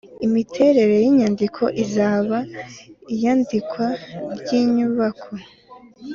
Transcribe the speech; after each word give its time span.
Imiterere 0.25 0.95
y 1.03 1.07
inyandiko 1.11 1.63
isaba 1.83 2.37
iyandikwa 3.13 3.85
ry 4.39 4.49
inyubako 4.61 5.31